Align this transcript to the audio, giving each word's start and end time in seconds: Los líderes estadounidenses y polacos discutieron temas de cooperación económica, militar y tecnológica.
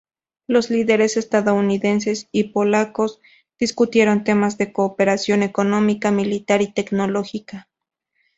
Los 0.47 0.71
líderes 0.71 1.15
estadounidenses 1.15 2.27
y 2.31 2.45
polacos 2.45 3.19
discutieron 3.59 4.23
temas 4.23 4.57
de 4.57 4.73
cooperación 4.73 5.43
económica, 5.43 6.09
militar 6.09 6.63
y 6.63 6.73
tecnológica. 6.73 7.69